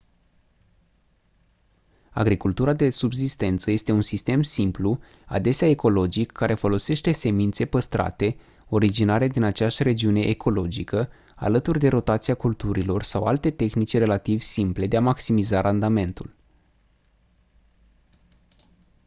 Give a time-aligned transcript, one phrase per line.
[2.11, 8.37] agricultura de subzistență este un sistem simplu adesea ecologic care folosește semințe păstrate
[8.69, 14.97] originare din aceeași regiune ecologică alături de rotația culturilor sau alte tehnici relativ simple de
[14.97, 16.35] a maximiza randamentul